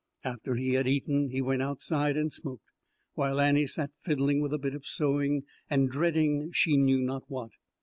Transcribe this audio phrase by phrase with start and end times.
[0.23, 2.63] After he had eaten he went outside and smoked,
[3.13, 7.51] while Annie sat fiddling with a bit of sewing and dreading she knew not what.